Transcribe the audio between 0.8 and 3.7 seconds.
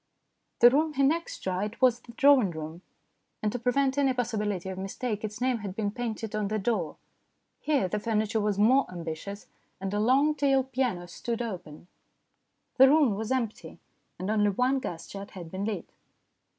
he next tried was the drawing room, and to